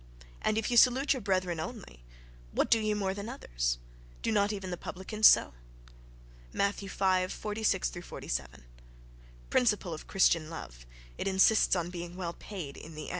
And 0.41 0.57
if 0.57 0.71
ye 0.71 0.77
salute 0.77 1.13
your 1.13 1.21
brethren 1.21 1.59
only, 1.59 2.03
what 2.53 2.71
do 2.71 2.79
ye 2.79 2.95
more 2.95 3.13
than 3.13 3.29
others? 3.29 3.77
do 4.23 4.31
not 4.31 4.51
even 4.51 4.71
the 4.71 4.75
publicans 4.75 5.27
so?" 5.27 5.53
(Matthew 6.51 6.89
v, 6.89 7.27
46.)—Principle 7.27 9.93
of 9.93 10.07
"Christian 10.07 10.49
love": 10.49 10.87
it 11.19 11.27
insists 11.27 11.75
upon 11.75 11.91
being 11.91 12.15
well 12.15 12.33
paid 12.33 12.77
in 12.77 12.95
the 12.95 13.03
end.... 13.09 13.09